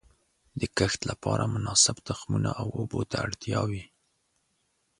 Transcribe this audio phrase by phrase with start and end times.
[0.59, 3.83] د کښت لپاره مناسب تخمونو او اوبو ته اړتیا وي.